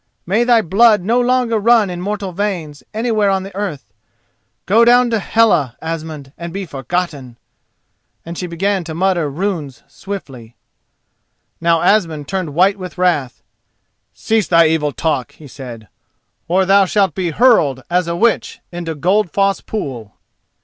May 0.25 0.43
thy 0.43 0.63
blood 0.63 1.03
no 1.03 1.19
longer 1.21 1.59
run 1.59 1.91
in 1.91 2.01
mortal 2.01 2.31
veins 2.31 2.81
anywhere 2.91 3.29
on 3.29 3.43
the 3.43 3.55
earth! 3.55 3.93
Go 4.65 4.83
down 4.83 5.11
to 5.11 5.19
Hela, 5.19 5.77
Asmund, 5.79 6.33
and 6.39 6.51
be 6.51 6.65
forgotten!" 6.65 7.37
and 8.25 8.35
she 8.35 8.47
began 8.47 8.83
to 8.85 8.95
mutter 8.95 9.29
runes 9.29 9.83
swiftly. 9.87 10.55
Now 11.61 11.83
Asmund 11.83 12.27
turned 12.27 12.55
white 12.55 12.79
with 12.79 12.97
wrath. 12.97 13.43
"Cease 14.11 14.47
thy 14.47 14.65
evil 14.69 14.91
talk," 14.91 15.33
he 15.33 15.47
said, 15.47 15.87
"or 16.47 16.65
thou 16.65 16.85
shalt 16.85 17.13
be 17.13 17.29
hurled 17.29 17.83
as 17.87 18.07
a 18.07 18.15
witch 18.15 18.59
into 18.71 18.95
Goldfoss 18.95 19.61
pool." 19.63 20.15